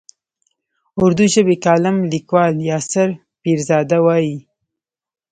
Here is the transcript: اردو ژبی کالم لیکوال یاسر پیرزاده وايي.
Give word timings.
اردو 1.01 1.25
ژبی 1.33 1.55
کالم 1.65 1.97
لیکوال 2.11 2.53
یاسر 2.69 3.09
پیرزاده 3.41 3.97
وايي. 4.05 4.37